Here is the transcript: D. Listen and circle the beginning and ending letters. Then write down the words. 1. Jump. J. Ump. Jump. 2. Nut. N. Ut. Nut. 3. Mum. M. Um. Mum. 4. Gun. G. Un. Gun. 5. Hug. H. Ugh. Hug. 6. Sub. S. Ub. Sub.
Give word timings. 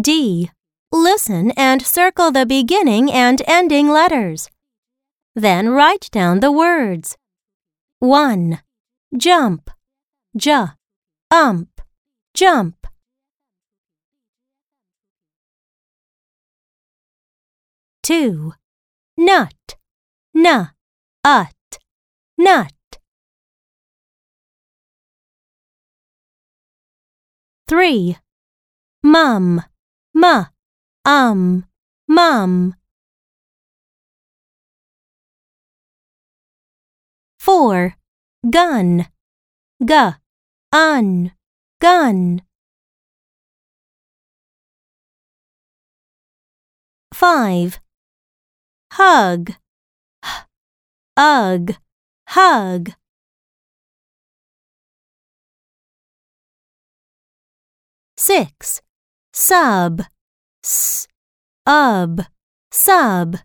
D. 0.00 0.50
Listen 0.92 1.52
and 1.52 1.80
circle 1.80 2.30
the 2.30 2.44
beginning 2.44 3.10
and 3.10 3.40
ending 3.46 3.88
letters. 3.88 4.50
Then 5.34 5.70
write 5.70 6.10
down 6.12 6.40
the 6.40 6.52
words. 6.52 7.16
1. 8.00 8.60
Jump. 9.16 9.70
J. 10.36 10.66
Ump. 11.30 11.80
Jump. 12.34 12.86
2. 18.02 18.52
Nut. 19.16 19.76
N. 20.36 20.70
Ut. 21.24 21.78
Nut. 22.36 22.72
3. 27.66 28.16
Mum. 29.02 29.62
M. 30.16 30.46
Um. 31.04 31.66
Mum. 32.08 32.74
4. 37.38 37.96
Gun. 38.50 39.06
G. 39.84 39.94
Un. 40.72 41.32
Gun. 41.80 42.42
5. 47.12 47.80
Hug. 48.92 49.50
H. 50.24 50.46
Ugh. 51.18 51.76
Hug. 52.28 52.94
6. 58.16 58.85
Sub. 59.38 60.00
S. 60.64 61.06
Ub. 61.66 62.24
Sub. 62.72 63.36